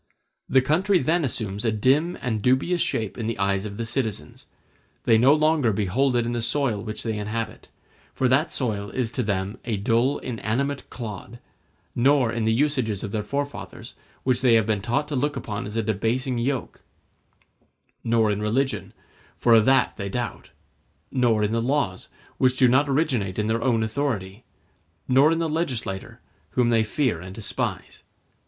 The 0.49 0.63
country 0.63 0.97
then 0.97 1.23
assumes 1.23 1.63
a 1.63 1.71
dim 1.71 2.17
and 2.21 2.41
dubious 2.41 2.81
shape 2.81 3.19
in 3.19 3.27
the 3.27 3.37
eyes 3.37 3.65
of 3.65 3.77
the 3.77 3.85
citizens; 3.85 4.47
they 5.03 5.19
no 5.19 5.31
longer 5.31 5.71
behold 5.71 6.15
it 6.15 6.25
in 6.25 6.31
the 6.31 6.41
soil 6.41 6.81
which 6.81 7.03
they 7.03 7.19
inhabit, 7.19 7.69
for 8.15 8.27
that 8.27 8.51
soil 8.51 8.89
is 8.89 9.11
to 9.11 9.21
them 9.21 9.59
a 9.63 9.77
dull 9.77 10.17
inanimate 10.17 10.89
clod; 10.89 11.37
nor 11.93 12.31
in 12.31 12.45
the 12.45 12.51
usages 12.51 13.03
of 13.03 13.11
their 13.11 13.21
forefathers, 13.21 13.93
which 14.23 14.41
they 14.41 14.55
have 14.55 14.65
been 14.65 14.81
taught 14.81 15.07
to 15.09 15.15
look 15.15 15.35
upon 15.35 15.67
as 15.67 15.77
a 15.77 15.83
debasing 15.83 16.39
yoke; 16.39 16.81
nor 18.03 18.31
in 18.31 18.41
religion, 18.41 18.93
for 19.37 19.53
of 19.53 19.65
that 19.65 19.97
they 19.97 20.09
doubt; 20.09 20.49
nor 21.11 21.43
in 21.43 21.51
the 21.51 21.61
laws, 21.61 22.09
which 22.39 22.57
do 22.57 22.67
not 22.67 22.89
originate 22.89 23.37
in 23.37 23.45
their 23.45 23.61
own 23.63 23.83
authority; 23.83 24.45
nor 25.07 25.31
in 25.31 25.37
the 25.37 25.47
legislator, 25.47 26.21
whom 26.53 26.69
they 26.69 26.83
fear 26.83 27.21
and 27.21 27.35
despise. 27.35 28.01